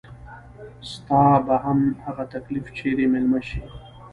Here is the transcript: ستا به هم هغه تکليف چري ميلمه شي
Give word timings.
ستا 0.91 1.23
به 1.45 1.55
هم 1.63 1.79
هغه 2.05 2.23
تکليف 2.33 2.65
چري 2.77 3.05
ميلمه 3.13 3.39
شي 3.47 3.61